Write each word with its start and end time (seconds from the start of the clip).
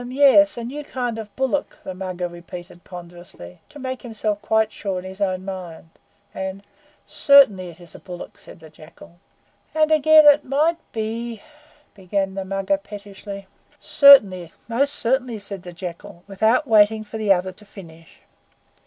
"M 0.03 0.09
yes, 0.11 0.57
a 0.57 0.63
new 0.63 0.83
kind 0.83 1.19
of 1.19 1.35
bullock," 1.35 1.77
the 1.83 1.93
Mugger 1.93 2.27
repeated 2.27 2.83
ponderously, 2.83 3.61
to 3.69 3.77
make 3.77 4.01
himself 4.01 4.41
quite 4.41 4.71
sure 4.71 4.97
in 4.97 5.03
his 5.03 5.21
own 5.21 5.45
mind; 5.45 5.89
and 6.33 6.63
"Certainly 7.05 7.69
it 7.69 7.79
is 7.79 7.93
a 7.93 7.99
bullock," 7.99 8.39
said 8.39 8.61
the 8.61 8.71
Jackal. 8.71 9.19
"And 9.75 9.91
again 9.91 10.25
it 10.25 10.43
might 10.43 10.77
be" 10.91 11.43
began 11.95 12.33
the 12.33 12.45
Mugger 12.45 12.77
pettishly. 12.77 13.45
"Certainly 13.77 14.51
most 14.67 14.93
certainly," 14.95 15.37
said 15.37 15.61
the 15.61 15.71
Jackal, 15.71 16.23
without 16.25 16.67
waiting 16.67 17.03
for 17.03 17.19
the 17.19 17.31
other 17.31 17.51
to 17.51 17.63
finish. 17.63 18.21